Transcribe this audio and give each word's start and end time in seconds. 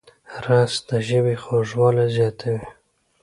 رس 0.47 0.73
د 0.87 0.89
ژبې 1.07 1.35
خوږوالی 1.43 2.05
زیاتوي 2.15 2.63